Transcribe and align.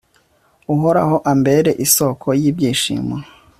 uhoraho 0.73 1.15
ambere 1.31 1.71
isoko 1.85 2.27
y'ibyishimo 2.41 3.15